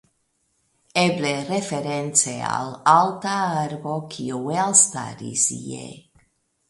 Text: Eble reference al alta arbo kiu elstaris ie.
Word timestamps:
Eble 1.01 1.33
reference 1.49 2.33
al 2.53 2.73
alta 2.95 3.35
arbo 3.65 3.99
kiu 4.17 4.43
elstaris 4.63 5.45
ie. 5.59 5.85